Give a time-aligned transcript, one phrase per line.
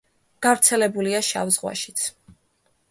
[0.45, 2.11] გავრცელებულია შავ ზღვაშიც.